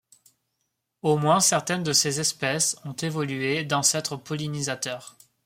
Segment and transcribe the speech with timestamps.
[1.03, 5.15] Au moins certaines de ces espèces ont évolué d'ancêtres pollinisateurs.